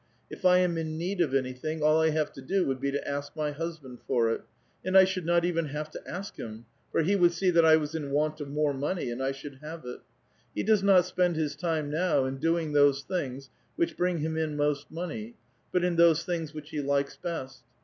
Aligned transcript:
If 0.31 0.45
I 0.45 0.57
am 0.57 0.79
in 0.79 0.97
need 0.97 1.21
of 1.21 1.35
anything, 1.35 1.83
all 1.83 2.01
I 2.01 2.09
have 2.09 2.33
to 2.33 2.41
do 2.41 2.65
would 2.65 2.79
be 2.81 2.89
to 2.89 3.07
ask 3.07 3.35
my 3.35 3.51
husband 3.51 3.99
for 4.07 4.31
it; 4.31 4.41
and 4.83 4.95
1 4.95 5.05
should 5.05 5.27
not 5.27 5.45
even 5.45 5.65
have 5.65 5.91
to 5.91 6.01
ask 6.09 6.37
him, 6.37 6.65
for 6.91 7.03
he 7.03 7.15
would 7.15 7.33
see 7.33 7.51
that 7.51 7.63
1 7.63 7.79
was 7.79 7.93
in 7.93 8.09
want 8.09 8.41
of 8.41 8.49
more 8.49 8.73
mone}', 8.73 8.97
and 8.97 9.21
I 9.21 9.31
should 9.31 9.59
have 9.61 9.85
it. 9.85 9.99
He 10.55 10.63
does 10.63 10.81
not 10.81 11.05
spend 11.05 11.35
his 11.35 11.55
time 11.55 11.91
now 11.91 12.25
in 12.25 12.37
doing 12.37 12.73
those 12.73 13.03
things 13.03 13.51
which 13.75 13.95
bring 13.95 14.17
him 14.17 14.37
in 14.37 14.57
most 14.57 14.89
money, 14.89 15.35
but 15.71 15.83
in 15.83 15.97
those 15.97 16.23
things 16.25 16.51
which 16.51 16.71
he 16.71 16.81
likes 16.81 17.15
best. 17.17 17.61